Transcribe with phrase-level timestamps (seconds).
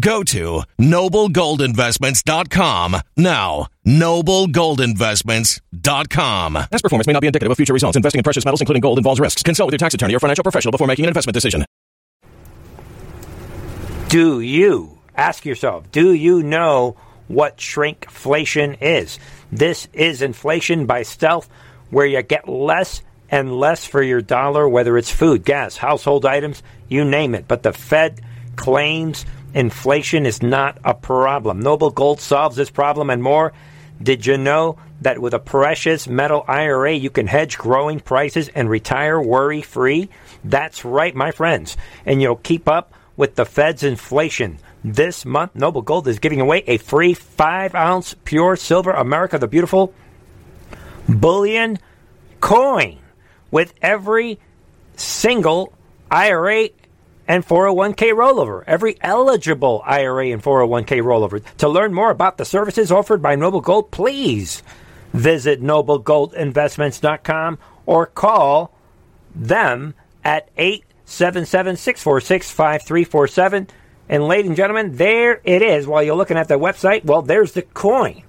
[0.00, 3.66] Go to noblegoldinvestments.com now.
[3.86, 6.54] Noblegoldinvestments.com.
[6.54, 7.96] Past performance may not be indicative of future results.
[7.96, 9.42] Investing in precious metals, including gold, involves risks.
[9.42, 11.64] Consult with your tax attorney or financial professional before making an investment decision.
[14.08, 16.96] Do you, ask yourself, do you know
[17.28, 19.20] what shrinkflation is?
[19.52, 21.48] This is inflation by stealth,
[21.90, 26.60] where you get less and less for your dollar, whether it's food, gas, household items,
[26.88, 27.46] you name it.
[27.46, 28.20] But the Fed
[28.60, 31.60] claims inflation is not a problem.
[31.60, 33.54] Noble Gold solves this problem and more.
[34.02, 38.68] Did you know that with a precious metal IRA, you can hedge growing prices and
[38.68, 40.10] retire worry free?
[40.44, 41.78] That's right, my friends.
[42.04, 44.58] And you'll keep up with the Fed's inflation.
[44.84, 49.48] This month, Noble Gold is giving away a free 5 ounce pure silver America the
[49.48, 49.94] Beautiful
[51.08, 51.78] bullion
[52.40, 52.98] coin
[53.50, 54.38] with every
[54.96, 55.72] single
[56.10, 56.68] IRA
[57.30, 61.40] and 401k rollover, every eligible IRA and 401k rollover.
[61.58, 64.64] To learn more about the services offered by Noble Gold, please
[65.12, 68.74] visit noblegoldinvestments.com or call
[69.32, 73.68] them at 877 646 5347.
[74.08, 75.86] And, ladies and gentlemen, there it is.
[75.86, 78.24] While you're looking at the website, well, there's the coin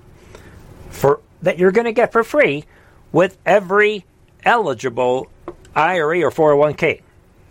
[0.91, 2.65] for that you're going to get for free
[3.11, 4.05] with every
[4.45, 5.27] eligible
[5.75, 7.01] IRA or 401k.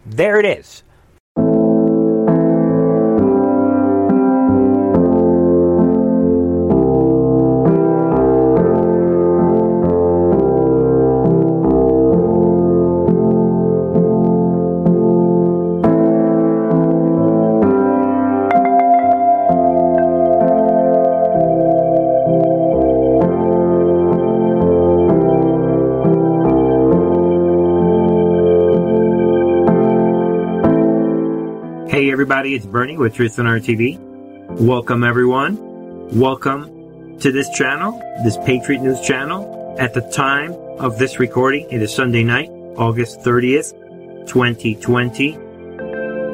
[0.06, 0.84] There it is.
[32.50, 33.96] Everybody, it's Bernie with Truth and Art TV.
[34.58, 35.56] Welcome everyone.
[36.18, 37.92] Welcome to this channel,
[38.24, 39.76] this Patriot News channel.
[39.78, 45.38] At the time of this recording, it is Sunday night, August 30th, 2020.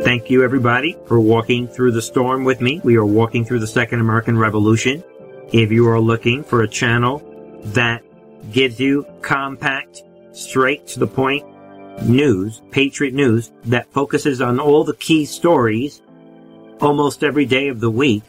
[0.05, 2.81] Thank you everybody for walking through the storm with me.
[2.82, 5.05] We are walking through the Second American Revolution.
[5.53, 7.19] If you are looking for a channel
[7.75, 8.03] that
[8.53, 11.44] gives you compact, straight to the point
[12.05, 16.00] news, Patriot News, that focuses on all the key stories
[16.81, 18.25] almost every day of the week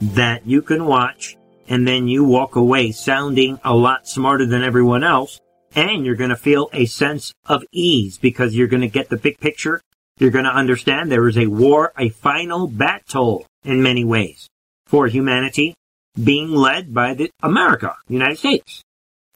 [0.00, 1.36] that you can watch
[1.68, 5.40] and then you walk away sounding a lot smarter than everyone else
[5.74, 9.16] and you're going to feel a sense of ease because you're going to get the
[9.16, 9.80] big picture.
[10.18, 14.48] You're going to understand there is a war, a final battle in many ways
[14.86, 15.74] for humanity
[16.22, 18.82] being led by the America, United States.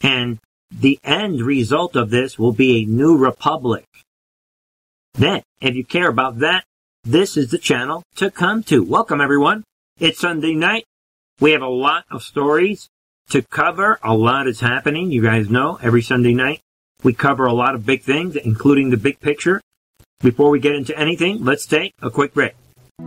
[0.01, 0.39] And
[0.71, 3.87] the end result of this will be a new republic.
[5.15, 6.65] Then, if you care about that,
[7.09, 8.83] this is the channel to come to.
[8.83, 9.65] Welcome everyone.
[9.99, 10.85] It's Sunday night.
[11.41, 12.91] We have a lot of stories
[13.31, 13.99] to cover.
[14.03, 15.11] A lot is happening.
[15.11, 16.61] You guys know every Sunday night
[17.03, 19.63] we cover a lot of big things, including the big picture.
[20.21, 22.55] Before we get into anything, let's take a quick break.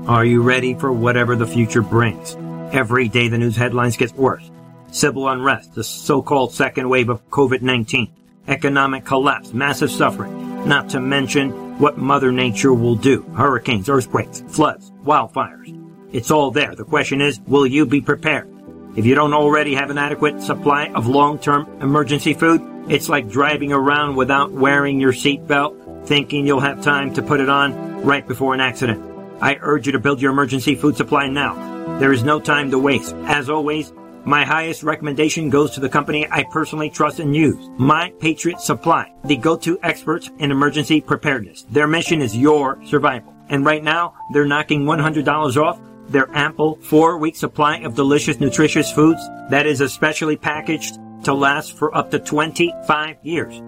[0.07, 2.35] Are you ready for whatever the future brings?
[2.73, 4.49] Every day the news headlines get worse
[4.91, 8.09] civil unrest, the so-called second wave of COVID-19,
[8.49, 13.23] economic collapse, massive suffering, not to mention what Mother Nature will do.
[13.35, 15.75] Hurricanes, earthquakes, floods, wildfires.
[16.13, 16.75] It's all there.
[16.75, 18.47] The question is, will you be prepared?
[18.95, 23.73] If you don't already have an adequate supply of long-term emergency food, it's like driving
[23.73, 28.53] around without wearing your seatbelt, thinking you'll have time to put it on right before
[28.53, 29.01] an accident.
[29.41, 31.97] I urge you to build your emergency food supply now.
[31.97, 33.15] There is no time to waste.
[33.25, 33.91] As always,
[34.25, 39.11] my highest recommendation goes to the company I personally trust and use, My Patriot Supply,
[39.25, 41.63] the go-to experts in emergency preparedness.
[41.63, 43.33] Their mission is your survival.
[43.49, 49.21] And right now, they're knocking $100 off their ample four-week supply of delicious, nutritious foods
[49.49, 53.61] that is especially packaged to last for up to 25 years.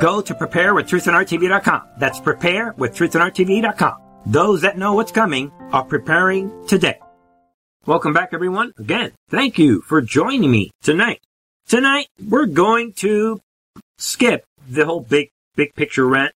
[0.00, 1.82] Go to prepare with truthandarttv.com.
[1.98, 3.96] That's prepare with truthandarttv.com.
[4.26, 6.98] those that know what's coming are preparing today.
[7.86, 8.74] Welcome back, everyone.
[8.78, 11.22] Again, thank you for joining me tonight.
[11.66, 13.40] Tonight, we're going to
[13.96, 16.34] skip the whole big, big picture rant.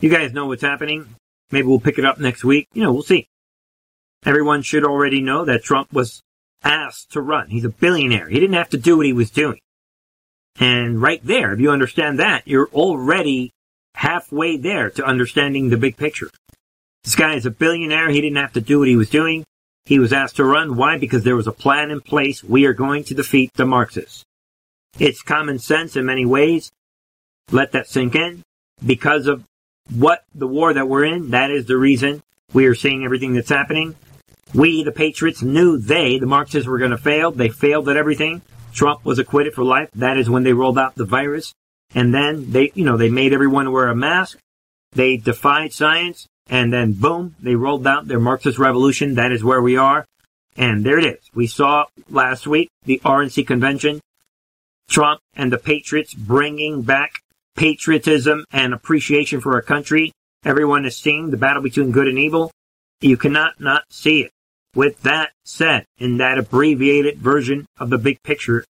[0.00, 1.06] You guys know what's happening.
[1.50, 2.68] Maybe we'll pick it up next week.
[2.74, 3.26] You know, we'll see.
[4.26, 6.20] Everyone should already know that Trump was
[6.62, 7.48] asked to run.
[7.48, 8.28] He's a billionaire.
[8.28, 9.60] He didn't have to do what he was doing.
[10.60, 13.52] And right there, if you understand that, you're already
[13.94, 16.28] halfway there to understanding the big picture.
[17.04, 18.10] This guy is a billionaire.
[18.10, 19.44] He didn't have to do what he was doing.
[19.86, 20.76] He was asked to run.
[20.76, 20.98] Why?
[20.98, 22.42] Because there was a plan in place.
[22.42, 24.24] We are going to defeat the Marxists.
[24.98, 26.72] It's common sense in many ways.
[27.50, 28.42] Let that sink in.
[28.84, 29.44] Because of
[29.92, 32.22] what the war that we're in, that is the reason
[32.52, 33.94] we are seeing everything that's happening.
[34.54, 37.32] We, the Patriots, knew they, the Marxists, were going to fail.
[37.32, 38.42] They failed at everything.
[38.72, 39.90] Trump was acquitted for life.
[39.94, 41.54] That is when they rolled out the virus.
[41.94, 44.38] And then they, you know, they made everyone wear a mask.
[44.92, 46.26] They defied science.
[46.48, 49.14] And then boom, they rolled out their Marxist revolution.
[49.14, 50.06] That is where we are.
[50.56, 51.30] And there it is.
[51.34, 54.00] We saw last week the RNC convention.
[54.88, 57.14] Trump and the Patriots bringing back
[57.56, 60.12] patriotism and appreciation for our country.
[60.44, 62.50] Everyone is seeing the battle between good and evil.
[63.00, 64.32] You cannot not see it.
[64.74, 68.64] With that said, in that abbreviated version of the big picture,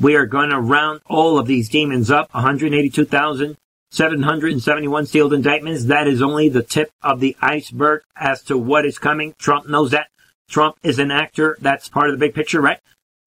[0.00, 2.34] we are going to round all of these demons up.
[2.34, 5.84] 182,771 sealed indictments.
[5.84, 9.34] That is only the tip of the iceberg as to what is coming.
[9.38, 10.08] Trump knows that.
[10.48, 11.56] Trump is an actor.
[11.60, 12.80] That's part of the big picture, right?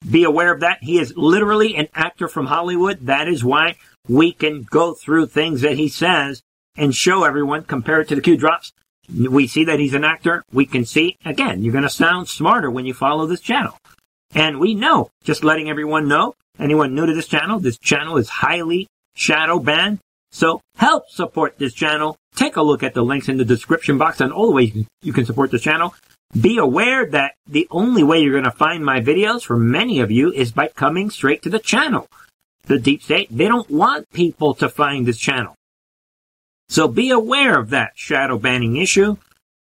[0.10, 0.78] Be aware of that.
[0.82, 3.00] He is literally an actor from Hollywood.
[3.02, 3.76] That is why
[4.08, 6.42] we can go through things that he says
[6.78, 8.72] and show everyone, compare it to the Q drops.
[9.14, 10.44] We see that he's an actor.
[10.52, 13.78] We can see, again, you're going to sound smarter when you follow this channel.
[14.34, 18.30] And we know, just letting everyone know, anyone new to this channel, this channel is
[18.30, 20.00] highly shadow banned.
[20.32, 22.16] So help support this channel.
[22.36, 25.14] Take a look at the links in the description box on all the ways you
[25.14, 25.96] can support the channel.
[26.40, 30.12] Be aware that the only way you're going to find my videos for many of
[30.12, 32.08] you is by coming straight to the channel.
[32.64, 35.56] The deep state, they don't want people to find this channel.
[36.70, 39.18] So be aware of that shadow banning issue.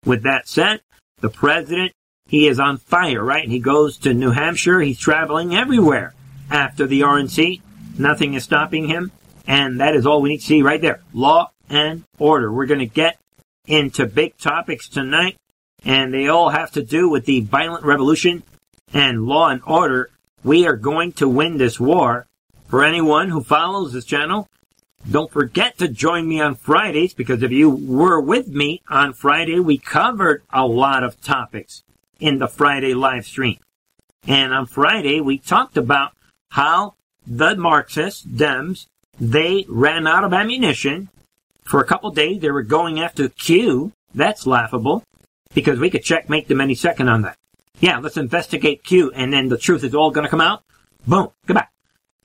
[0.04, 0.80] With that said,
[1.20, 1.92] the president,
[2.28, 3.48] he is on fire, right?
[3.48, 4.80] He goes to New Hampshire.
[4.80, 6.14] He's traveling everywhere
[6.50, 7.60] after the RNC.
[7.98, 9.12] Nothing is stopping him.
[9.46, 11.00] And that is all we need to see right there.
[11.12, 12.52] Law and order.
[12.52, 13.18] We're going to get
[13.66, 15.36] into big topics tonight
[15.84, 18.42] and they all have to do with the violent revolution
[18.92, 20.10] and law and order.
[20.44, 22.26] We are going to win this war.
[22.68, 24.48] For anyone who follows this channel,
[25.08, 29.58] don't forget to join me on Fridays because if you were with me on Friday,
[29.58, 31.82] we covered a lot of topics
[32.18, 33.58] in the Friday live stream.
[34.26, 36.12] And on Friday, we talked about
[36.50, 36.94] how
[37.26, 38.86] the Marxists, Dems,
[39.18, 41.08] they ran out of ammunition.
[41.64, 43.92] For a couple days, they were going after Q.
[44.14, 45.04] That's laughable
[45.54, 47.36] because we could checkmate them any second on that.
[47.80, 50.62] Yeah, let's investigate Q, and then the truth is all going to come out.
[51.06, 51.68] Boom, goodbye.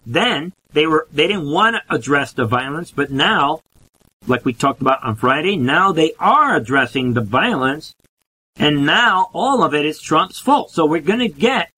[0.05, 3.61] Then they were they didn't want to address the violence, but now,
[4.27, 7.95] like we talked about on Friday, now they are addressing the violence,
[8.57, 10.71] and now all of it is Trump's fault.
[10.71, 11.71] So we're going to get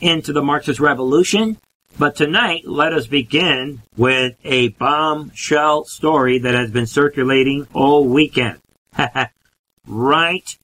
[0.00, 1.58] into the Marxist revolution.
[1.98, 8.60] But tonight, let us begin with a bombshell story that has been circulating all weekend.
[9.86, 10.58] right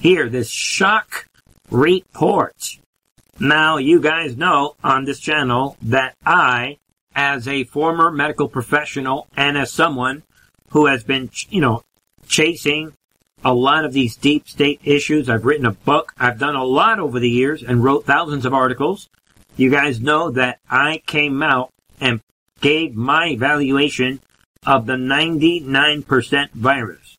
[0.00, 1.26] here, this shock
[1.70, 2.78] report.
[3.42, 6.76] Now, you guys know on this channel that I,
[7.14, 10.24] as a former medical professional and as someone
[10.68, 11.82] who has been, you know,
[12.28, 12.92] chasing
[13.42, 17.00] a lot of these deep state issues, I've written a book, I've done a lot
[17.00, 19.08] over the years and wrote thousands of articles.
[19.56, 22.20] You guys know that I came out and
[22.60, 24.20] gave my evaluation
[24.66, 27.16] of the 99% virus.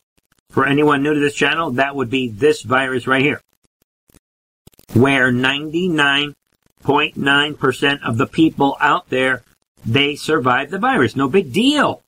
[0.50, 3.40] For anyone new to this channel, that would be this virus right here.
[4.94, 9.42] Where 99.9% of the people out there,
[9.84, 11.16] they survived the virus.
[11.16, 12.02] No big deal.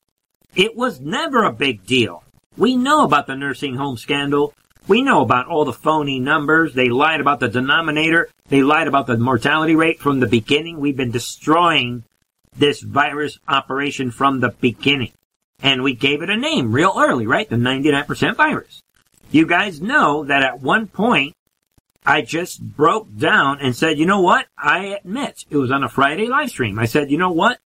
[0.55, 2.23] It was never a big deal.
[2.57, 4.55] We know about the nursing home scandal.
[4.87, 6.75] We know about all the phony numbers.
[6.75, 8.29] They lied about the denominator.
[8.49, 10.79] They lied about the mortality rate from the beginning.
[10.79, 12.05] We've been destroying
[12.57, 15.13] this virus operation from the beginning.
[15.63, 17.49] And we gave it a name real early, right?
[17.49, 18.83] The 99% virus.
[19.31, 21.35] You guys know that at one point,
[22.05, 24.47] I just broke down and said, you know what?
[24.59, 26.79] I admit, it was on a Friday live stream.
[26.79, 27.59] I said, you know what?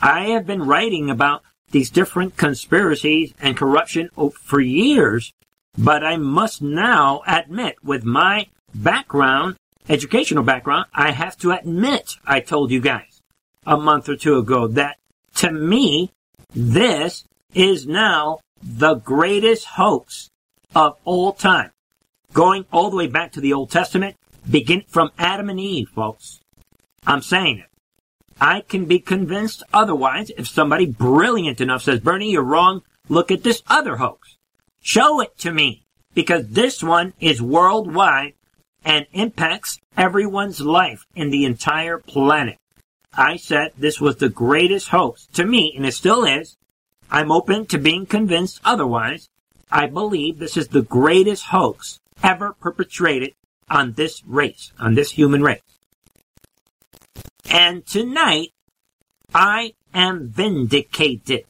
[0.00, 4.10] I have been writing about these different conspiracies and corruption
[4.40, 5.32] for years
[5.78, 9.56] but I must now admit, with my background,
[9.88, 13.22] educational background, I have to admit, I told you guys
[13.64, 14.98] a month or two ago that
[15.36, 16.10] to me,
[16.52, 20.30] this is now the greatest hoax
[20.74, 21.70] of all time.
[22.32, 24.16] Going all the way back to the Old Testament,
[24.48, 26.40] begin from Adam and Eve, folks.
[27.06, 27.66] I'm saying it.
[28.40, 32.82] I can be convinced otherwise if somebody brilliant enough says, Bernie, you're wrong.
[33.08, 34.36] Look at this other hoax.
[34.80, 38.34] Show it to me because this one is worldwide
[38.84, 42.58] and impacts everyone's life in the entire planet.
[43.12, 46.56] I said this was the greatest hoax to me, and it still is.
[47.10, 49.28] I'm open to being convinced otherwise.
[49.70, 53.34] I believe this is the greatest hoax ever perpetrated
[53.70, 55.60] on this race, on this human race.
[57.50, 58.52] And tonight,
[59.34, 61.46] I am vindicated.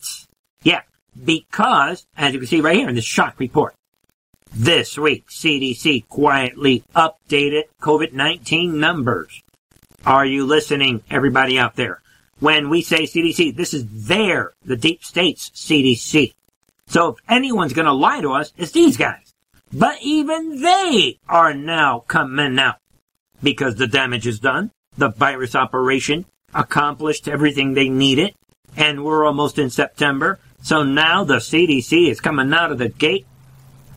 [0.62, 0.82] Yeah,
[1.24, 3.74] because, as you can see right here in this shock report,
[4.54, 9.42] this week, CDC quietly updated COVID-19 numbers.
[10.06, 12.00] Are you listening, everybody out there?
[12.40, 16.34] When we say CDC, this is their, the deep state's CDC.
[16.86, 19.27] So if anyone's gonna lie to us, it's these guys.
[19.72, 22.76] But even they are now coming out
[23.42, 24.70] because the damage is done.
[24.96, 28.34] The virus operation accomplished everything they needed
[28.76, 33.26] and we're almost in September so now the CDC is coming out of the gate.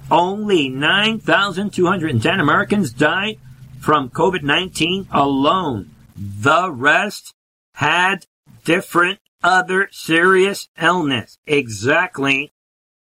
[0.09, 3.39] Only 9,210 Americans died
[3.79, 5.91] from COVID-19 alone.
[6.15, 7.33] The rest
[7.75, 8.25] had
[8.63, 11.37] different other serious illness.
[11.47, 12.51] Exactly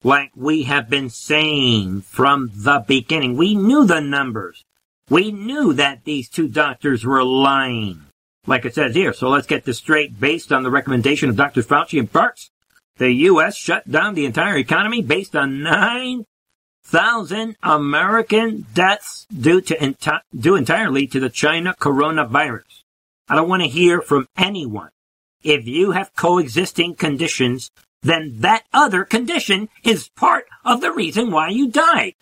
[0.04, 3.36] like we have been saying from the beginning.
[3.38, 4.64] We knew the numbers.
[5.10, 8.04] We knew that these two doctors were lying.
[8.46, 9.14] Like it says here.
[9.14, 10.20] So let's get this straight.
[10.20, 11.68] Based on the recommendation of Drs.
[11.68, 12.50] Fauci and Birx,
[12.98, 13.56] the U.S.
[13.56, 21.08] shut down the entire economy based on 9,000 American deaths due to enti- due entirely
[21.08, 22.84] to the China coronavirus.
[23.30, 24.90] I don't want to hear from anyone.
[25.44, 27.70] If you have coexisting conditions,
[28.02, 32.14] then that other condition is part of the reason why you died.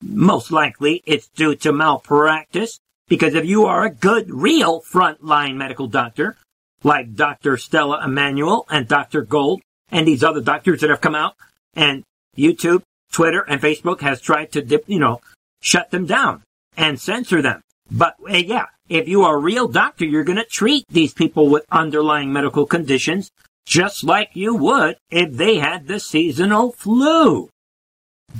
[0.00, 5.86] Most likely it's due to malpractice, because if you are a good, real frontline medical
[5.86, 6.36] doctor,
[6.82, 7.56] like Dr.
[7.56, 9.22] Stella Immanuel and Dr.
[9.22, 11.34] Gold, and these other doctors that have come out
[11.74, 12.04] and
[12.36, 12.82] YouTube,
[13.12, 15.20] Twitter, and Facebook has tried to, dip, you know,
[15.60, 16.42] shut them down
[16.76, 17.62] and censor them.
[17.90, 21.48] But uh, yeah, if you are a real doctor, you're going to treat these people
[21.48, 23.30] with underlying medical conditions
[23.68, 27.50] just like you would if they had the seasonal flu.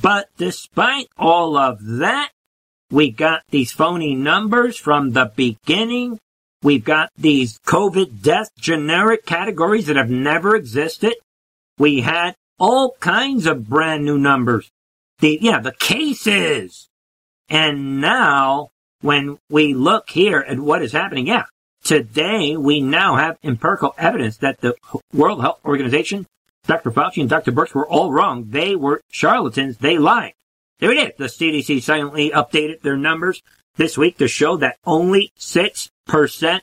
[0.00, 2.30] But despite all of that,
[2.90, 6.18] we got these phony numbers from the beginning.
[6.62, 11.14] We've got these COVID death generic categories that have never existed.
[11.76, 14.70] We had all kinds of brand new numbers.
[15.18, 16.88] The, yeah, the cases.
[17.50, 18.70] And now,
[19.02, 21.44] when we look here at what is happening, yeah,
[21.88, 24.74] today we now have empirical evidence that the
[25.14, 26.26] World Health Organization,
[26.66, 26.90] Dr.
[26.90, 27.50] Fauci and Dr.
[27.50, 28.44] Birx were all wrong.
[28.50, 29.78] They were charlatans.
[29.78, 30.34] They lied.
[30.80, 31.12] There it is.
[31.16, 33.42] The CDC silently updated their numbers
[33.76, 36.60] this week to show that only 6%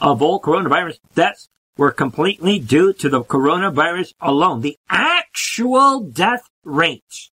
[0.00, 4.62] of all coronavirus deaths were completely due to the coronavirus alone.
[4.62, 7.30] The actual death rate.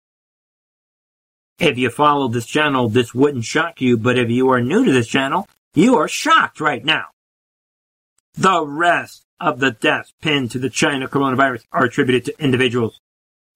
[1.57, 4.91] If you follow this channel, this wouldn't shock you, but if you are new to
[4.91, 7.05] this channel, you are shocked right now.
[8.33, 12.99] The rest of the deaths pinned to the China coronavirus are attributed to individuals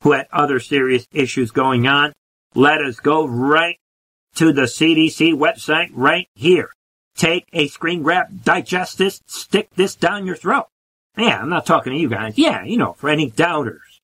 [0.02, 2.14] who had other serious issues going on.
[2.56, 3.78] Let us go right
[4.36, 6.70] to the CDC website right here.
[7.16, 10.68] Take a screen grab, digest this, stick this down your throat.
[11.18, 12.38] Yeah, I'm not talking to you guys.
[12.38, 14.02] Yeah, you know, for any doubters.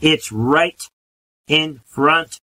[0.00, 0.82] It's right
[1.46, 2.40] in front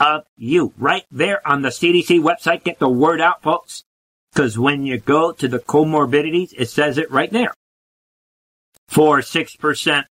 [0.00, 0.72] of you.
[0.76, 2.64] Right there on the CDC website.
[2.64, 3.84] Get the word out, folks.
[4.34, 7.54] Because when you go to the comorbidities, it says it right there.
[8.88, 10.04] For 6%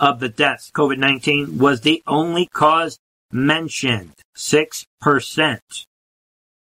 [0.00, 2.98] of the deaths, COVID-19 was the only cause
[3.30, 4.14] mentioned.
[4.36, 5.58] 6%.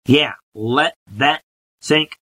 [0.05, 1.41] Yeah, let that
[1.81, 2.15] sink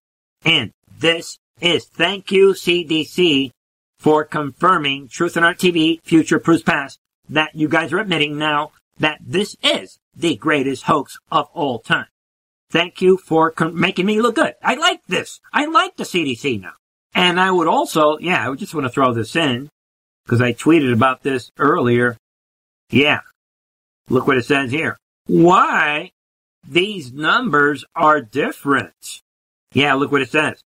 [0.44, 0.72] in.
[0.98, 3.52] This is thank you CDC
[4.00, 6.98] for confirming Truth and Art TV, Future Proves Past,
[7.28, 12.06] that you guys are admitting now that this is the greatest hoax of all time.
[12.72, 14.54] Thank you for con- making me look good.
[14.62, 15.40] I like this.
[15.52, 16.72] I like the CDC now.
[17.14, 19.68] And I would also, yeah, I just want to throw this in
[20.24, 22.16] because I tweeted about this earlier.
[22.88, 23.20] Yeah.
[24.08, 24.96] Look what it says here.
[25.26, 26.12] Why
[26.66, 29.20] these numbers are different.
[29.74, 30.62] Yeah, look what it says.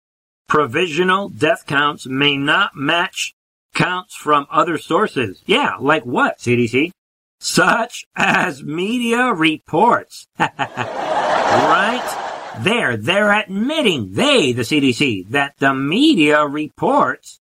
[0.48, 3.32] Provisional death counts may not match
[3.74, 5.40] counts from other sources.
[5.46, 6.90] Yeah, like what, CDC?
[7.38, 10.26] Such as media reports.
[11.52, 12.58] right?
[12.60, 17.40] There, they're admitting, they, the CDC, that the media reports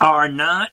[0.00, 0.70] are not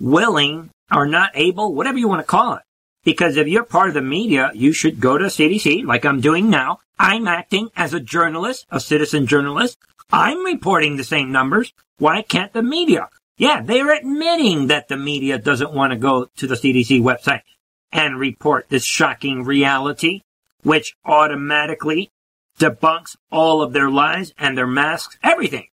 [0.00, 2.62] willing, are not able, whatever you want to call it.
[3.04, 6.50] Because if you're part of the media, you should go to CDC, like I'm doing
[6.50, 6.78] now.
[6.98, 9.78] I'm acting as a journalist, a citizen journalist.
[10.12, 11.72] I'm reporting the same numbers.
[11.98, 13.08] Why can't the media?
[13.36, 17.42] Yeah, they're admitting that the media doesn't want to go to the CDC website
[17.90, 20.20] and report this shocking reality,
[20.62, 22.10] which automatically
[22.58, 25.66] debunks all of their lies and their masks, everything.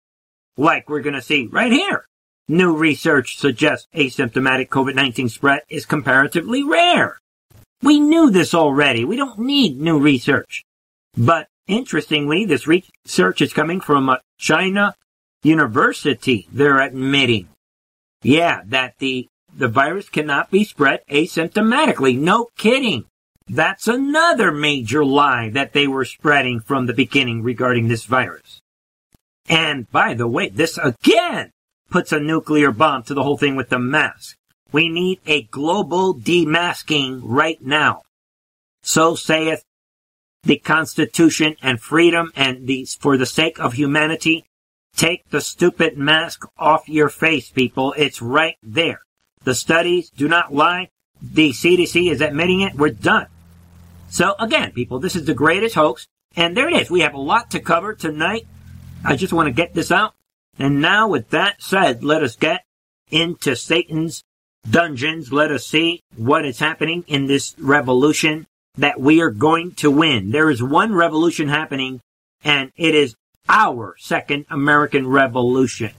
[0.56, 2.06] Like we're going to see right here.
[2.48, 7.18] New research suggests asymptomatic COVID-19 spread is comparatively rare.
[7.82, 9.04] We knew this already.
[9.04, 10.64] We don't need new research.
[11.16, 14.94] But interestingly, this research is coming from a China
[15.42, 16.46] university.
[16.52, 17.48] They're admitting,
[18.22, 22.18] yeah, that the, the virus cannot be spread asymptomatically.
[22.18, 23.06] No kidding.
[23.48, 28.60] That's another major lie that they were spreading from the beginning regarding this virus.
[29.48, 31.52] And by the way, this again
[31.88, 34.36] puts a nuclear bomb to the whole thing with the mask.
[34.72, 38.02] We need a global demasking right now.
[38.82, 39.62] So saith
[40.42, 44.44] the Constitution and freedom and the, for the sake of humanity,
[44.96, 47.94] take the stupid mask off your face, people.
[47.96, 49.00] It's right there.
[49.44, 50.88] The studies do not lie.
[51.22, 52.74] The CDC is admitting it.
[52.74, 53.28] We're done.
[54.08, 56.06] So again, people, this is the greatest hoax.
[56.36, 56.90] And there it is.
[56.90, 58.46] We have a lot to cover tonight.
[59.04, 60.14] I just want to get this out.
[60.58, 62.64] And now with that said, let us get
[63.10, 64.22] into Satan's
[64.68, 65.32] dungeons.
[65.32, 70.30] Let us see what is happening in this revolution that we are going to win.
[70.30, 72.00] There is one revolution happening
[72.44, 73.14] and it is
[73.48, 75.92] our second American revolution.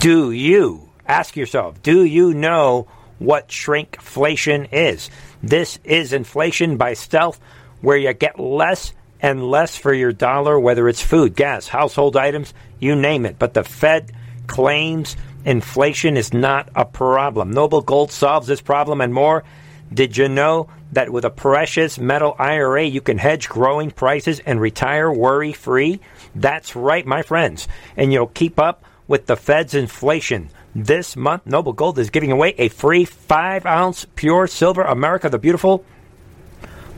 [0.00, 2.88] Do you, ask yourself, do you know
[3.24, 5.10] what shrinkflation is?
[5.42, 7.40] This is inflation by stealth
[7.80, 12.52] where you get less and less for your dollar, whether it's food, gas, household items,
[12.80, 13.38] you name it.
[13.38, 14.12] But the Fed
[14.46, 17.52] claims inflation is not a problem.
[17.52, 19.44] Noble Gold solves this problem and more.
[19.92, 24.60] Did you know that with a precious metal IRA, you can hedge growing prices and
[24.60, 26.00] retire worry free?
[26.34, 27.68] That's right, my friends.
[27.96, 30.50] And you'll keep up with the Fed's inflation.
[30.74, 35.38] This month, Noble Gold is giving away a free 5 ounce pure silver America the
[35.38, 35.84] Beautiful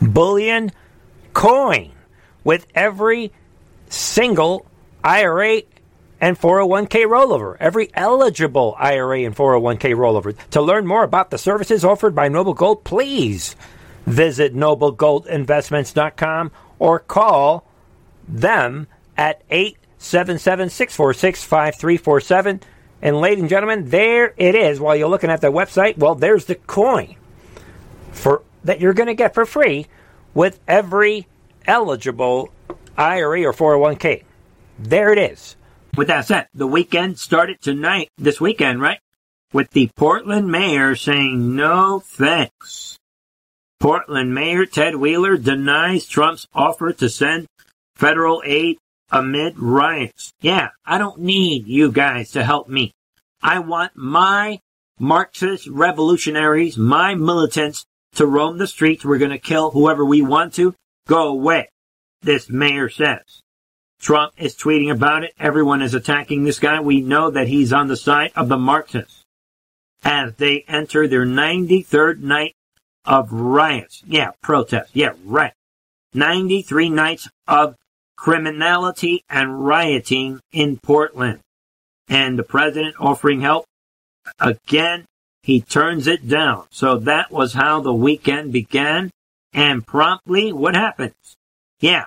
[0.01, 0.71] bullion
[1.33, 1.91] coin
[2.45, 3.33] with every
[3.89, 4.67] single
[5.03, 5.63] IRA
[6.21, 10.37] and 401k rollover, every eligible IRA and 401k rollover.
[10.51, 13.57] To learn more about the services offered by Noble Gold, please
[14.07, 17.67] visit noblegoldinvestments.com or call
[18.29, 22.61] them at 877 646 5347.
[23.05, 24.81] And, ladies and gentlemen, there it is.
[24.81, 27.17] While you're looking at the website, well, there's the coin
[28.13, 29.87] for that you're going to get for free
[30.33, 31.27] with every
[31.67, 32.51] eligible
[32.97, 34.25] IRA or 401k.
[34.79, 35.55] There it is.
[35.97, 39.01] With that said, the weekend started tonight, this weekend, right?
[39.53, 42.99] With the Portland mayor saying no thanks.
[43.81, 47.47] Portland Mayor Ted Wheeler denies Trump's offer to send
[47.97, 48.79] federal aid
[49.15, 50.35] amid riots.
[50.41, 52.93] Yeah, I don't need you guys to help me.
[53.41, 54.59] I want my
[54.99, 59.05] Marxist revolutionaries, my militants to roam the streets.
[59.05, 60.75] We're going to kill whoever we want to.
[61.07, 61.69] Go away,
[62.23, 63.43] this mayor says.
[64.01, 65.33] Trump is tweeting about it.
[65.39, 66.81] Everyone is attacking this guy.
[66.81, 69.23] We know that he's on the side of the Marxists
[70.03, 72.55] as they enter their 93rd night
[73.05, 74.03] of riots.
[74.07, 74.91] Yeah, protests.
[74.93, 75.53] Yeah, right.
[76.15, 77.77] 93 nights of
[78.17, 81.41] criminality and rioting in Portland.
[82.09, 83.65] And the president offering help.
[84.39, 85.07] Again,
[85.43, 86.67] he turns it down.
[86.71, 89.11] So that was how the weekend began.
[89.53, 91.15] And promptly, what happens?
[91.81, 92.07] Yeah.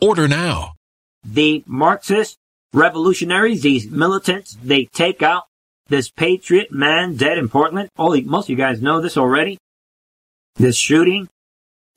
[0.00, 0.74] Order now.
[1.24, 2.36] The Marxist
[2.72, 5.44] revolutionaries, these militants, they take out
[5.88, 7.88] this patriot man dead in Portland.
[7.96, 9.58] All most of you guys know this already.
[10.56, 11.28] This shooting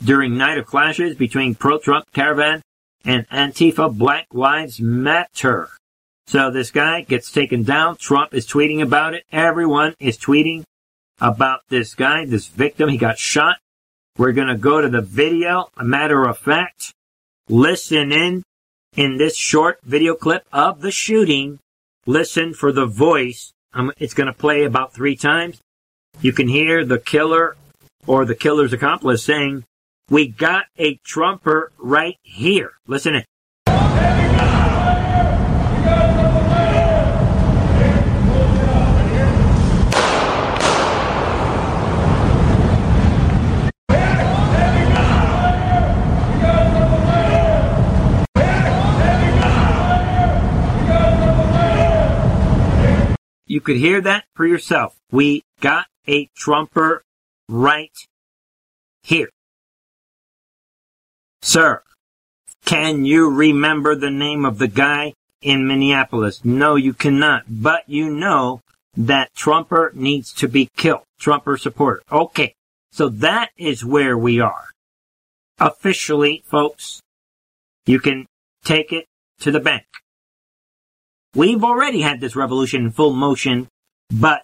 [0.04, 2.62] during night of clashes between pro-Trump caravan
[3.06, 5.70] and Antifa Black Lives Matter.
[6.28, 7.98] So this guy gets taken down.
[7.98, 9.26] Trump is tweeting about it.
[9.32, 10.64] Everyone is tweeting
[11.20, 12.90] about this guy, this victim.
[12.90, 13.58] He got shot.
[14.18, 15.70] We're going to go to the video.
[15.78, 16.94] A matter of fact,
[17.52, 18.44] listen in
[18.96, 21.60] in this short video clip of the shooting.
[22.06, 23.52] Listen for the voice.
[23.74, 25.60] Um, it's going to play about three times.
[26.22, 27.56] You can hear the killer
[28.08, 29.66] or the killer's accomplice saying,
[30.10, 32.72] we got a Trumper right here.
[32.88, 33.26] Listen in.
[53.62, 54.98] You could hear that for yourself.
[55.12, 57.04] We got a Trumper
[57.48, 57.96] right
[59.04, 59.30] here.
[61.44, 61.84] Sir,
[62.66, 66.44] can you remember the name of the guy in Minneapolis?
[66.44, 68.62] No, you cannot, but you know
[68.98, 71.04] that Trumper needs to be killed.
[71.20, 72.02] Trumper supporter.
[72.12, 72.56] Okay.
[72.92, 74.70] So that is where we are.
[75.60, 77.00] Officially, folks,
[77.86, 78.26] you can
[78.66, 79.06] take it
[79.42, 79.86] to the bank.
[81.34, 83.70] We've already had this revolution in full motion,
[84.10, 84.44] but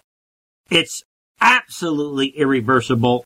[0.70, 1.02] it's
[1.40, 3.24] absolutely irreversible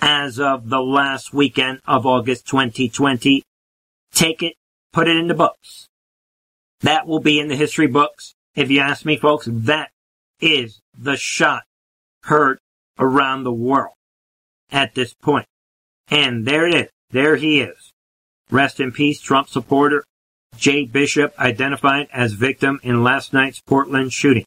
[0.00, 3.42] as of the last weekend of August 2020.
[4.12, 4.54] Take it,
[4.92, 5.86] put it in the books.
[6.80, 8.34] That will be in the history books.
[8.56, 9.90] If you ask me, folks, that
[10.40, 11.62] is the shot
[12.24, 12.58] heard
[12.98, 13.94] around the world
[14.72, 15.46] at this point.
[16.08, 16.88] And there it is.
[17.10, 17.92] There he is.
[18.50, 20.04] Rest in peace, Trump supporter
[20.56, 24.44] Jay Bishop identified as victim in last night's Portland shooting.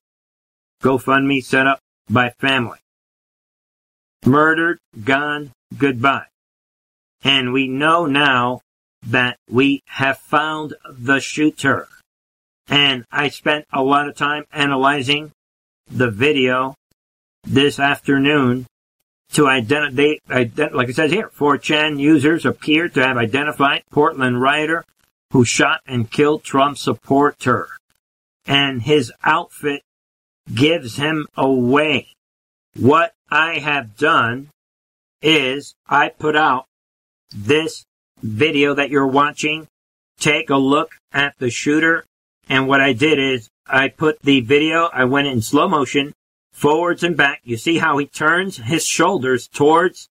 [0.83, 2.79] GoFundMe set up by family.
[4.25, 6.25] Murdered, gone, goodbye.
[7.23, 8.61] And we know now
[9.05, 11.87] that we have found the shooter.
[12.67, 15.31] And I spent a lot of time analyzing
[15.89, 16.75] the video
[17.43, 18.67] this afternoon
[19.33, 24.83] to identify, like it says here, 4chan users appear to have identified Portland rioter
[25.31, 27.67] who shot and killed Trump supporter.
[28.45, 29.83] And his outfit
[30.53, 32.07] gives him away.
[32.75, 34.49] What I have done
[35.21, 36.65] is I put out
[37.31, 37.85] this
[38.21, 39.67] video that you're watching.
[40.19, 42.05] Take a look at the shooter.
[42.47, 46.13] And what I did is I put the video, I went in slow motion,
[46.51, 47.41] forwards and back.
[47.43, 50.09] You see how he turns his shoulders towards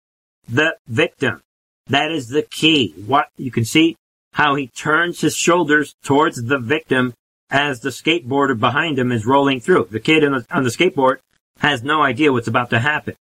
[0.48, 1.40] the victim.
[1.88, 2.94] That is the key.
[3.06, 3.96] What you can see
[4.38, 7.12] how he turns his shoulders towards the victim
[7.50, 9.88] as the skateboarder behind him is rolling through.
[9.90, 11.18] The kid on the, on the skateboard
[11.58, 13.16] has no idea what's about to happen.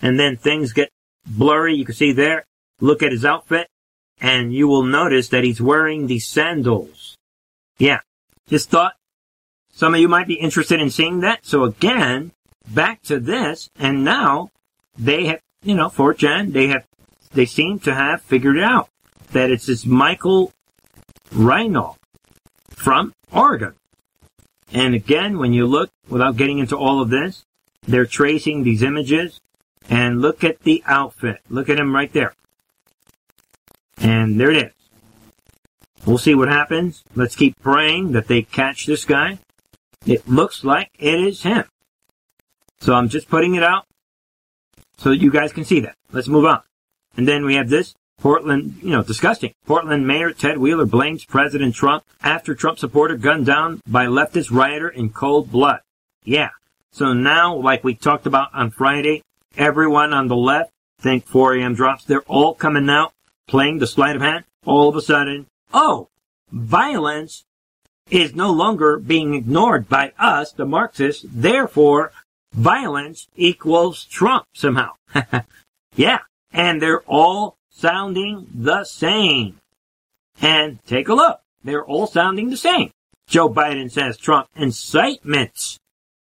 [0.00, 0.88] And then things get
[1.26, 1.74] blurry.
[1.74, 2.46] You can see there.
[2.80, 3.68] Look at his outfit
[4.22, 7.14] and you will notice that he's wearing these sandals.
[7.76, 8.00] Yeah.
[8.48, 8.94] Just thought
[9.70, 11.44] some of you might be interested in seeing that.
[11.44, 12.32] So again,
[12.72, 14.48] back to this and now
[14.98, 16.86] they have, you know, 4chan, they have,
[17.34, 18.88] they seem to have figured it out
[19.34, 20.53] that it's this Michael
[21.34, 21.96] Reinoehl
[22.70, 23.74] from Oregon.
[24.72, 27.44] And again, when you look, without getting into all of this,
[27.82, 29.40] they're tracing these images
[29.88, 31.40] and look at the outfit.
[31.48, 32.34] Look at him right there.
[33.98, 34.72] And there it is.
[36.06, 37.02] We'll see what happens.
[37.14, 39.38] Let's keep praying that they catch this guy.
[40.06, 41.64] It looks like it is him.
[42.80, 43.86] So I'm just putting it out
[44.98, 45.96] so you guys can see that.
[46.12, 46.60] Let's move on.
[47.16, 49.52] And then we have this Portland, you know, disgusting.
[49.66, 54.88] Portland Mayor Ted Wheeler blames President Trump after Trump supporter gunned down by leftist rioter
[54.88, 55.80] in cold blood.
[56.24, 56.50] Yeah.
[56.92, 59.22] So now, like we talked about on Friday,
[59.56, 60.70] everyone on the left
[61.04, 61.74] think 4 a.m.
[61.74, 62.04] drops.
[62.04, 63.12] They're all coming out,
[63.46, 64.44] playing the sleight of hand.
[64.64, 66.08] All of a sudden, oh,
[66.50, 67.44] violence
[68.10, 71.24] is no longer being ignored by us, the Marxists.
[71.28, 72.12] Therefore,
[72.52, 74.92] violence equals Trump somehow.
[75.94, 76.20] yeah.
[76.50, 79.58] And they're all sounding the same.
[80.40, 81.40] And take a look.
[81.62, 82.90] they're all sounding the same.
[83.26, 85.78] Joe Biden says Trump incitements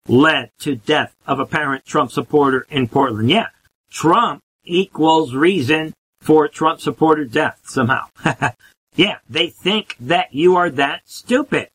[0.07, 3.29] led to death of apparent Trump supporter in Portland.
[3.29, 3.47] Yeah,
[3.89, 8.05] Trump equals reason for Trump supporter death somehow.
[8.95, 11.69] yeah, they think that you are that stupid.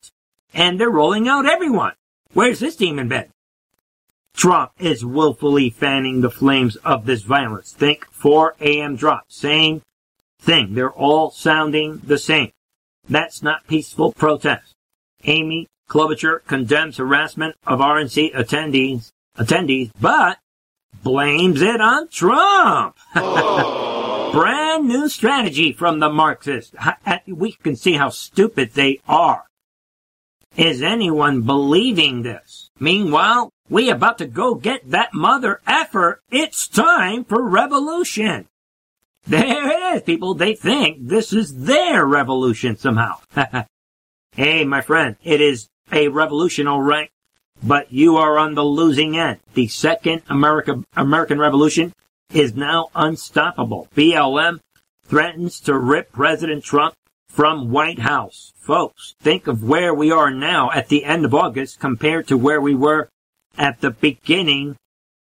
[0.55, 1.93] And they're rolling out everyone.
[2.33, 3.29] Where's this demon been?
[4.35, 7.73] Trump is willfully fanning the flames of this violence.
[7.73, 8.97] Think 4 a.m.
[8.97, 9.25] drop.
[9.29, 9.83] Same
[10.41, 10.75] thing.
[10.75, 12.53] They're all sounding the same.
[13.09, 14.73] That's not peaceful protest.
[15.25, 20.39] Amy Klobuchar condemns harassment of RNC attendees, attendees, but
[21.03, 22.97] blames it on Trump.
[24.33, 26.73] Brand new strategy from the Marxists.
[27.27, 29.45] We can see how stupid they are.
[30.57, 32.71] Is anyone believing this?
[32.79, 36.21] Meanwhile, we about to go get that mother effer.
[36.31, 38.49] It's time for revolution.
[39.27, 40.35] There it is, people.
[40.35, 43.19] They think this is their revolution somehow.
[44.33, 47.11] hey, my friend, it is a revolution, all right,
[47.63, 49.39] but you are on the losing end.
[49.55, 51.93] The second America, American Revolution
[52.33, 53.89] is now unstoppable.
[53.95, 54.61] BLM
[55.05, 56.95] threatens to rip President Trump
[57.29, 58.53] from White House.
[58.57, 62.61] Folks, think of where we are now at the end of August compared to where
[62.61, 63.09] we were
[63.57, 64.77] at the beginning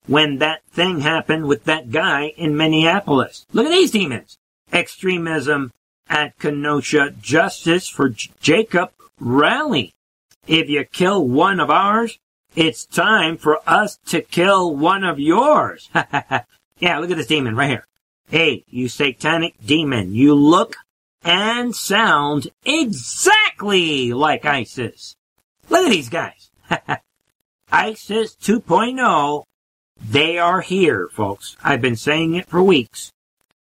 [0.05, 3.45] when that thing happened with that guy in Minneapolis.
[3.53, 4.37] Look at these demons.
[4.71, 5.71] Extremism
[6.09, 9.93] at Kenosha, justice for J- Jacob rally.
[10.47, 12.19] If you kill one of ours,
[12.55, 15.89] it's time for us to kill one of yours.
[16.79, 17.87] yeah, look at this demon right here.
[18.29, 20.75] Hey, you satanic demon, you look
[21.23, 25.15] and sound exactly like ISIS.
[25.69, 26.49] Look at these guys.
[27.71, 29.43] ISIS 2.0,
[29.99, 31.57] they are here, folks.
[31.63, 33.11] I've been saying it for weeks.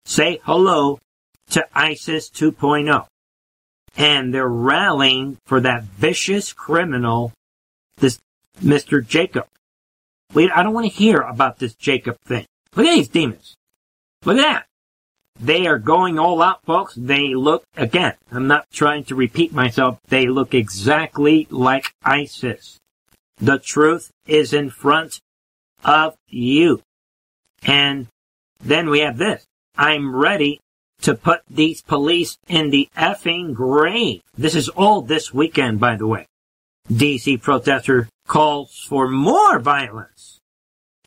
[0.04, 0.98] Say hello
[1.50, 3.06] to ISIS 2.0
[3.96, 7.32] and they're rallying for that vicious criminal,
[7.96, 8.18] this
[8.62, 9.06] Mr.
[9.06, 9.46] Jacob.
[10.34, 12.46] Wait, I don't want to hear about this Jacob thing.
[12.74, 13.54] Look at these demons.
[14.24, 14.66] Look at that.
[15.38, 16.94] They are going all out, folks.
[16.94, 19.98] They look, again, I'm not trying to repeat myself.
[20.08, 22.78] They look exactly like ISIS.
[23.38, 25.20] The truth is in front
[25.84, 26.82] of you.
[27.62, 28.08] And
[28.60, 29.44] then we have this.
[29.76, 30.60] I'm ready
[31.02, 34.22] to put these police in the effing grave.
[34.36, 36.26] This is all this weekend, by the way.
[36.90, 40.40] DC protester calls for more violence.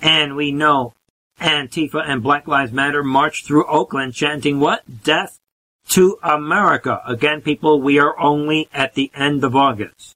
[0.02, 0.94] And we know
[1.39, 5.04] Antifa and Black Lives Matter marched through Oakland chanting what?
[5.04, 5.39] Death
[5.89, 7.02] to America.
[7.06, 10.15] Again, people, we are only at the end of August.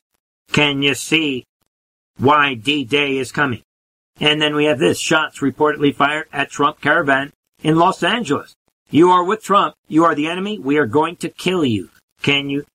[0.52, 1.46] Can you see
[2.18, 3.64] why D-Day is coming?
[4.20, 7.32] And then we have this shots reportedly fired at Trump caravan
[7.64, 8.54] in Los Angeles.
[8.90, 9.76] You are with Trump.
[9.88, 10.60] You are the enemy.
[10.60, 11.90] We are going to kill you.
[12.22, 12.66] Can you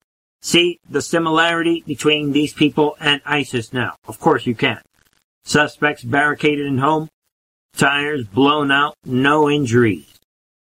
[0.42, 3.94] see the similarity between these people and ISIS now?
[4.07, 4.81] Of course you can.
[5.44, 7.09] Suspects barricaded in home,
[7.77, 10.18] tires blown out, no injuries.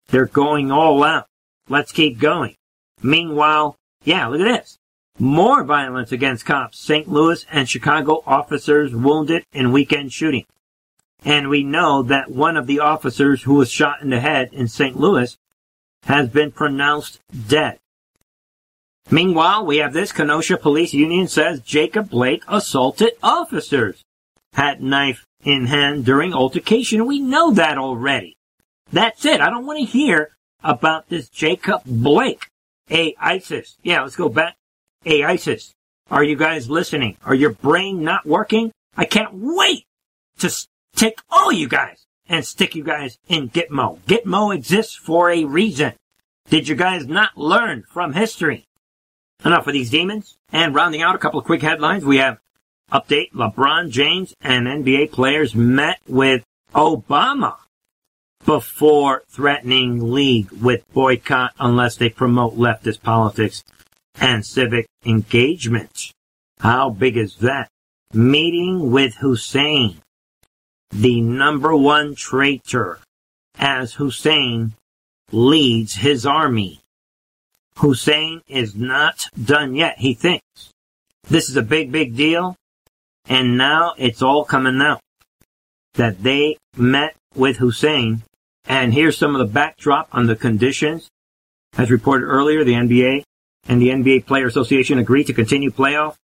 [0.09, 1.27] They're going all out.
[1.69, 2.55] Let's keep going.
[3.01, 4.77] Meanwhile, yeah, look at this.
[5.17, 6.77] More violence against cops.
[6.79, 7.07] St.
[7.07, 10.45] Louis and Chicago officers wounded in weekend shooting.
[11.23, 14.67] And we know that one of the officers who was shot in the head in
[14.67, 14.95] St.
[14.99, 15.37] Louis
[16.03, 17.79] has been pronounced dead.
[19.09, 24.01] Meanwhile, we have this Kenosha Police Union says Jacob Blake assaulted officers,
[24.53, 27.05] had knife in hand during altercation.
[27.05, 28.35] We know that already.
[28.91, 29.41] That's it.
[29.41, 30.31] I don't want to hear
[30.63, 32.47] about this Jacob Blake.
[32.87, 33.77] Hey, ISIS.
[33.83, 34.55] Yeah, let's go back.
[35.07, 35.75] Hey, ISIS.
[36.09, 37.17] Are you guys listening?
[37.23, 38.71] Are your brain not working?
[38.97, 39.85] I can't wait
[40.39, 40.51] to
[40.95, 43.99] take all you guys and stick you guys in Gitmo.
[44.07, 45.93] Gitmo exists for a reason.
[46.49, 48.65] Did you guys not learn from history?
[49.45, 50.39] Enough of these demons.
[50.51, 52.39] And rounding out a couple of quick headlines, we have
[52.91, 57.57] update LeBron James and NBA players met with Obama
[58.43, 63.63] before threatening league with boycott unless they promote leftist politics
[64.19, 66.11] and civic engagement.
[66.59, 67.67] How big is that?
[68.13, 69.99] Meeting with Hussein
[70.91, 72.99] the number one traitor
[73.57, 74.73] as Hussein
[75.31, 76.79] leads his army.
[77.77, 80.71] Hussein is not done yet, he thinks.
[81.27, 82.55] This is a big, big deal.
[83.27, 85.01] And now it's all coming out
[85.95, 88.23] that they met with Hussein.
[88.65, 91.09] And here's some of the backdrop on the conditions.
[91.77, 93.23] As reported earlier, the NBA
[93.67, 96.15] and the NBA Player Association agreed to continue playoff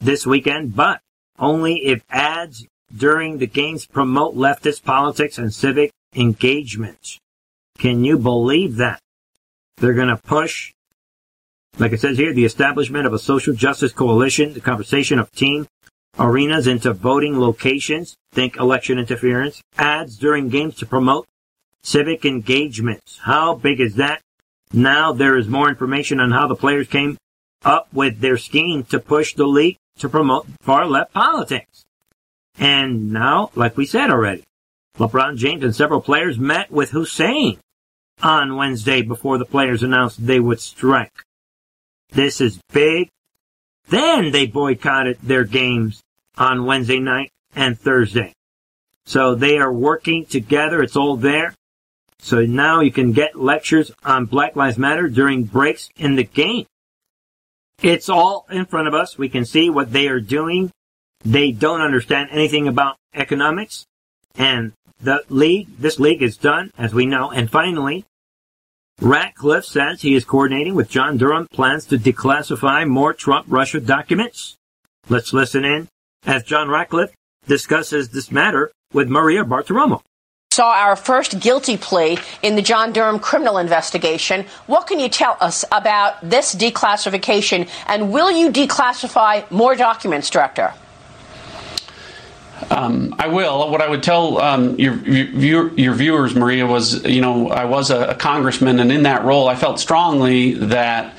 [0.00, 1.00] this weekend, but
[1.38, 7.18] only if ads during the games promote leftist politics and civic engagement.
[7.78, 9.00] Can you believe that?
[9.78, 10.72] They're going to push
[11.78, 15.66] Like it says here, the establishment of a social justice coalition, the conversation of team
[16.18, 21.26] arenas into voting locations, think election interference, ads during games to promote
[21.82, 23.20] civic engagements.
[23.22, 24.20] How big is that?
[24.72, 27.16] Now there is more information on how the players came
[27.64, 31.84] up with their scheme to push the league to promote far left politics.
[32.58, 34.44] And now, like we said already,
[34.98, 37.58] LeBron James and several players met with Hussein
[38.22, 41.24] on Wednesday before the players announced they would strike.
[42.10, 43.08] This is big.
[43.88, 46.02] Then they boycotted their games
[46.36, 48.32] on Wednesday night and Thursday.
[49.06, 50.82] So they are working together.
[50.82, 51.54] It's all there.
[52.22, 56.66] So now you can get lectures on Black Lives Matter during breaks in the game.
[57.82, 59.16] It's all in front of us.
[59.16, 60.70] We can see what they are doing.
[61.24, 63.86] They don't understand anything about economics.
[64.36, 67.30] And the league, this league is done, as we know.
[67.30, 68.04] And finally,
[69.00, 74.56] Ratcliffe says he is coordinating with John Durham plans to declassify more Trump Russia documents.
[75.08, 75.88] Let's listen in
[76.26, 77.14] as John Ratcliffe
[77.46, 80.02] discusses this matter with Maria Bartiromo
[80.52, 84.44] saw our first guilty plea in the John Durham criminal investigation.
[84.66, 90.74] What can you tell us about this declassification, and will you declassify more documents, Director?
[92.68, 93.70] Um, I will.
[93.70, 97.90] What I would tell um, your, your, your viewers, Maria, was you know I was
[97.90, 101.14] a, a congressman, and in that role, I felt strongly that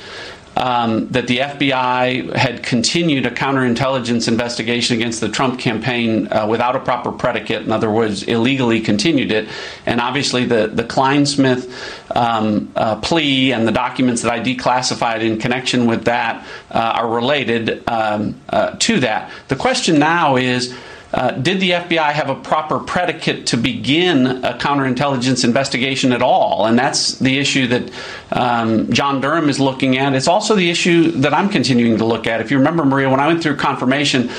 [0.61, 6.75] um, that the FBI had continued a counterintelligence investigation against the Trump campaign uh, without
[6.75, 7.63] a proper predicate.
[7.63, 9.49] In other words, illegally continued it.
[9.87, 11.67] And obviously, the, the Clinesmith
[12.15, 17.09] um, uh, plea and the documents that I declassified in connection with that uh, are
[17.09, 19.31] related um, uh, to that.
[19.47, 20.77] The question now is
[21.13, 26.65] uh, did the FBI have a proper predicate to begin a counterintelligence investigation at all?
[26.65, 27.91] And that's the issue that
[28.31, 30.13] um, John Durham is looking at.
[30.13, 32.39] It's also the issue that I'm continuing to look at.
[32.39, 34.29] If you remember, Maria, when I went through confirmation,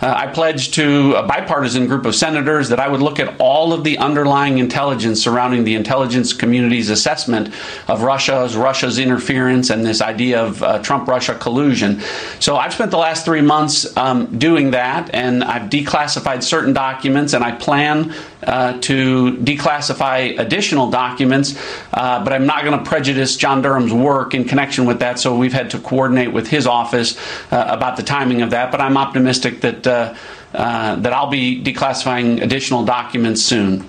[0.00, 3.74] uh, I pledged to a bipartisan group of senators that I would look at all
[3.74, 7.52] of the underlying intelligence surrounding the intelligence community's assessment
[7.88, 12.00] of Russia's Russia's interference and this idea of uh, Trump-Russia collusion.
[12.40, 16.72] So I've spent the last three months um, doing that, and I've declassified declassified certain
[16.72, 21.56] documents, and I plan uh, to declassify additional documents,
[21.92, 25.18] uh, but I'm not going to prejudice John Durham's work in connection with that.
[25.18, 27.16] So we've had to coordinate with his office
[27.50, 28.70] uh, about the timing of that.
[28.70, 30.14] But I'm optimistic that uh,
[30.54, 33.88] uh, that I'll be declassifying additional documents soon.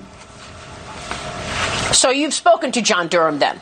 [1.91, 3.59] So you've spoken to John Durham then?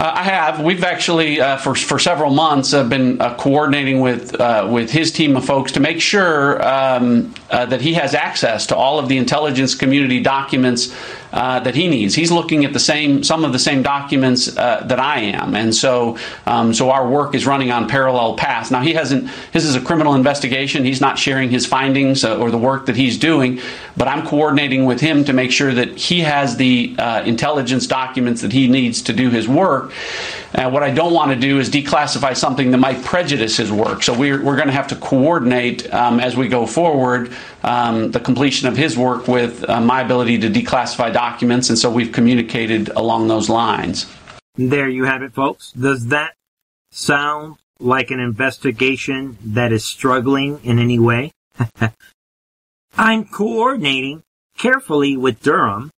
[0.00, 0.62] Uh, I have.
[0.62, 5.12] We've actually, uh, for for several months, uh, been uh, coordinating with uh, with his
[5.12, 9.08] team of folks to make sure um, uh, that he has access to all of
[9.08, 10.94] the intelligence community documents
[11.32, 12.14] uh, that he needs.
[12.14, 15.74] He's looking at the same, some of the same documents uh, that I am, and
[15.74, 18.70] so um, so our work is running on parallel paths.
[18.70, 19.28] Now he hasn't.
[19.52, 20.84] His is a criminal investigation.
[20.84, 23.60] He's not sharing his findings uh, or the work that he's doing,
[23.96, 28.42] but I'm coordinating with him to make sure that he has the uh, intelligence documents
[28.42, 29.92] that he needs to do his work.
[30.54, 34.02] Uh, what I don't want to do is declassify something that might prejudice his work.
[34.02, 37.32] So we're, we're going to have to coordinate um, as we go forward
[37.62, 41.90] um, the completion of his work with uh, my ability to declassify documents, and so
[41.90, 44.12] we've communicated along those lines.
[44.56, 45.70] There you have it, folks.
[45.72, 46.34] Does that
[46.90, 51.30] sound like an investigation that is struggling in any way?
[52.96, 54.22] I'm coordinating
[54.58, 55.90] carefully with Durham,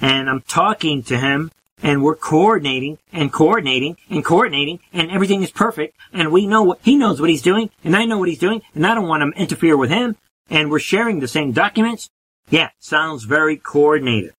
[0.00, 1.50] and I'm talking to him
[1.82, 6.80] and we're coordinating and coordinating and coordinating and everything is perfect and we know what
[6.82, 9.22] he knows what he's doing and I know what he's doing and I don't want
[9.22, 10.16] to interfere with him
[10.50, 12.10] and we're sharing the same documents.
[12.50, 14.34] Yeah, sounds very coordinated.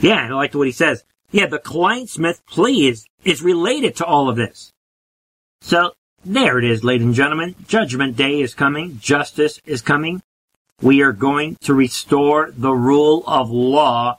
[0.00, 1.04] Yeah, I like what he says.
[1.30, 4.72] Yeah, the Clinesmith plea is, is related to all of this.
[5.60, 5.92] So,
[6.24, 7.54] there it is, ladies and gentlemen.
[7.66, 8.98] Judgment Day is coming.
[9.00, 10.22] Justice is coming.
[10.80, 14.18] We are going to restore the rule of law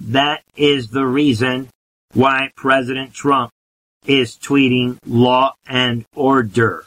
[0.00, 1.68] that is the reason
[2.14, 3.50] why President Trump
[4.06, 6.84] is tweeting law and order.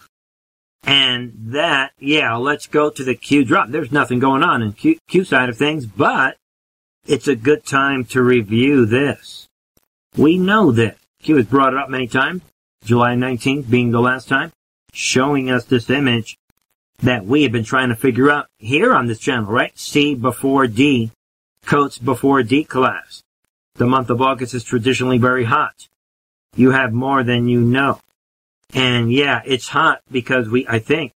[0.84, 3.70] And that, yeah, let's go to the Q drop.
[3.70, 6.38] There's nothing going on in Q, Q side of things, but
[7.06, 9.48] it's a good time to review this.
[10.18, 12.42] We know that Q has brought it up many times,
[12.84, 14.52] July 19th being the last time,
[14.94, 16.36] showing us this image
[17.02, 19.78] that we have been trying to figure out here on this channel, right?
[19.78, 21.12] C before D
[21.72, 23.24] coats before D class.
[23.76, 25.88] The month of August is traditionally very hot.
[26.54, 28.02] You have more than you know.
[28.74, 31.14] And yeah, it's hot because we, I think,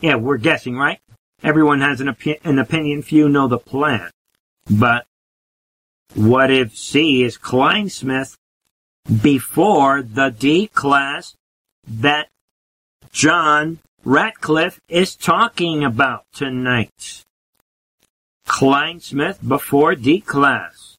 [0.00, 0.98] yeah, we're guessing, right?
[1.42, 4.10] Everyone has an, opi- an opinion, few know the plan.
[4.70, 5.04] But
[6.14, 8.34] what if C is Clinesmith
[9.22, 11.36] before the D class
[11.86, 12.28] that
[13.12, 17.26] John Ratcliffe is talking about tonight.
[18.48, 20.96] Clinesmith before D class.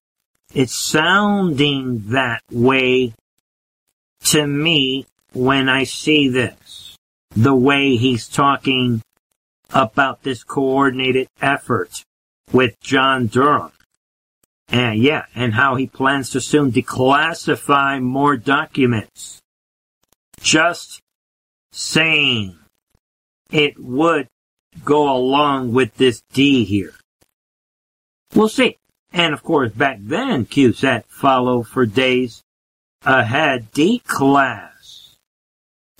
[0.54, 3.14] It's sounding that way
[4.26, 6.96] to me when I see this.
[7.32, 9.02] The way he's talking
[9.72, 12.04] about this coordinated effort
[12.52, 13.72] with John Durham.
[14.70, 19.42] And yeah, and how he plans to soon declassify more documents.
[20.40, 21.02] Just
[21.72, 22.58] saying
[23.52, 24.28] it would
[24.86, 26.94] go along with this D here.
[28.34, 28.78] We'll see.
[29.12, 32.44] And of course, back then, CubeSat follow for days
[33.04, 35.16] ahead D class.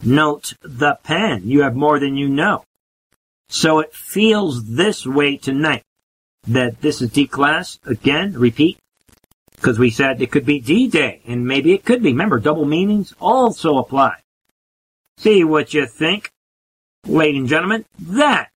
[0.04, 1.44] Note the pen.
[1.46, 2.64] You have more than you know.
[3.50, 5.84] So it feels this way tonight
[6.48, 7.80] that this is D class.
[7.86, 8.78] Again, repeat,
[9.56, 12.12] because we said it could be D Day, and maybe it could be.
[12.12, 14.20] Remember, double meanings also apply.
[15.18, 16.32] See what you think.
[17.06, 18.52] Ladies and gentlemen, that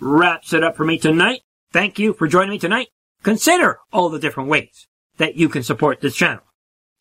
[0.00, 1.42] wraps it up for me tonight.
[1.76, 2.88] Thank you for joining me tonight.
[3.22, 6.42] Consider all the different ways that you can support this channel.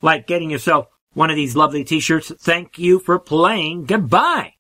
[0.02, 2.34] Like getting yourself one of these lovely t-shirts.
[2.42, 3.86] Thank you for playing.
[3.86, 4.56] Goodbye.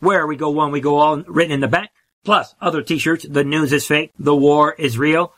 [0.00, 1.90] Where we go one, we go all written in the back.
[2.24, 3.24] Plus other t-shirts.
[3.30, 4.10] The news is fake.
[4.18, 5.34] The war is real.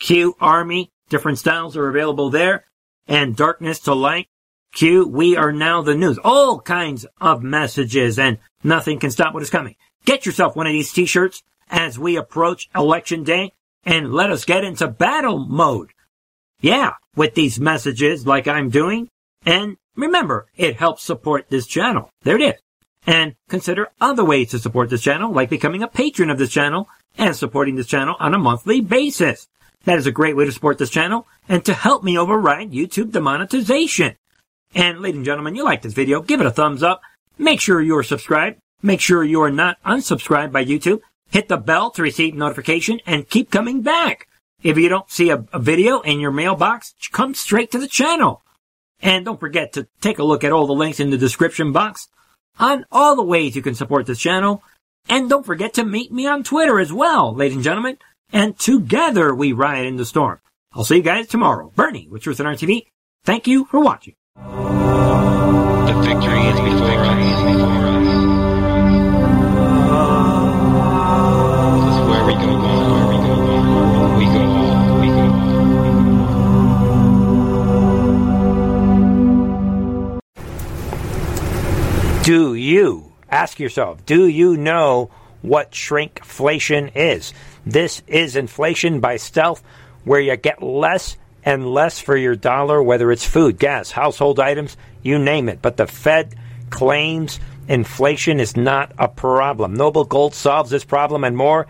[0.00, 0.90] Q Army.
[1.08, 2.64] Different styles are available there.
[3.06, 4.26] And darkness to light.
[4.74, 6.18] Q, we are now the news.
[6.24, 9.76] All kinds of messages and nothing can stop what is coming.
[10.04, 13.52] Get yourself one of these t-shirts as we approach election day
[13.84, 15.90] and let us get into battle mode.
[16.60, 19.08] Yeah, with these messages like I'm doing.
[19.44, 22.10] And remember, it helps support this channel.
[22.22, 22.60] There it is.
[23.06, 26.88] And consider other ways to support this channel, like becoming a patron of this channel
[27.18, 29.48] and supporting this channel on a monthly basis.
[29.84, 33.10] That is a great way to support this channel and to help me override YouTube
[33.10, 34.16] demonetization.
[34.74, 37.02] And ladies and gentlemen, you like this video, give it a thumbs up.
[37.36, 38.58] Make sure you're subscribed.
[38.82, 41.00] Make sure you are not unsubscribed by YouTube.
[41.32, 44.28] Hit the bell to receive notification and keep coming back.
[44.62, 48.42] If you don't see a, a video in your mailbox, come straight to the channel.
[49.00, 52.08] And don't forget to take a look at all the links in the description box
[52.60, 54.62] on all the ways you can support this channel.
[55.08, 57.96] And don't forget to meet me on Twitter as well, ladies and gentlemen.
[58.30, 60.38] And together we ride in the storm.
[60.74, 61.72] I'll see you guys tomorrow.
[61.74, 62.88] Bernie with Truth and Art TV.
[63.24, 64.16] Thank you for watching.
[64.36, 67.91] The victory is before us.
[83.42, 85.10] Ask yourself, do you know
[85.42, 87.34] what shrinkflation is?
[87.66, 89.64] This is inflation by stealth,
[90.04, 94.76] where you get less and less for your dollar, whether it's food, gas, household items,
[95.02, 95.60] you name it.
[95.60, 96.36] But the Fed
[96.70, 99.74] claims inflation is not a problem.
[99.74, 101.66] Noble Gold solves this problem and more.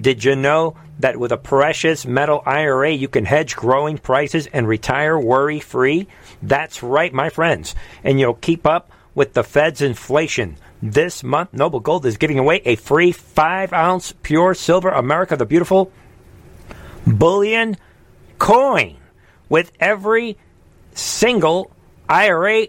[0.00, 4.68] Did you know that with a precious metal IRA, you can hedge growing prices and
[4.68, 6.06] retire worry free?
[6.40, 7.74] That's right, my friends.
[8.04, 10.58] And you'll keep up with the Fed's inflation.
[10.82, 15.46] This month, Noble Gold is giving away a free 5 ounce pure silver America the
[15.46, 15.90] Beautiful
[17.06, 17.76] bullion
[18.38, 18.96] coin
[19.48, 20.36] with every
[20.92, 21.70] single
[22.08, 22.66] IRA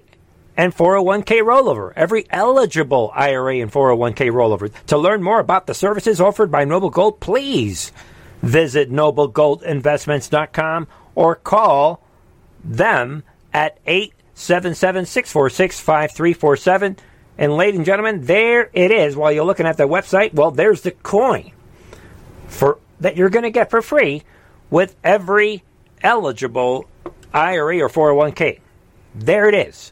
[0.55, 4.71] and 401k rollover, every eligible IRA and 401k rollover.
[4.87, 7.91] To learn more about the services offered by Noble Gold, please
[8.41, 12.03] visit noblegoldinvestments.com or call
[12.63, 16.97] them at 877 646 5347.
[17.37, 19.15] And, ladies and gentlemen, there it is.
[19.15, 21.51] While you're looking at the website, well, there's the coin
[22.47, 24.23] for that you're going to get for free
[24.69, 25.63] with every
[26.01, 26.89] eligible
[27.33, 28.59] IRA or 401k.
[29.13, 29.91] There it is.